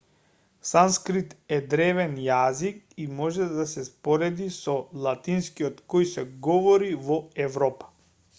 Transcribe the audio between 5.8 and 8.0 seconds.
кој се говори во европа